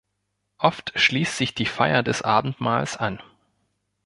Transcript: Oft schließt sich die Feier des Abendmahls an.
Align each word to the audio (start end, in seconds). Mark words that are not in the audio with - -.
Oft 0.57 0.93
schließt 0.95 1.37
sich 1.37 1.53
die 1.53 1.67
Feier 1.67 2.01
des 2.01 2.23
Abendmahls 2.23 2.97
an. 2.97 3.21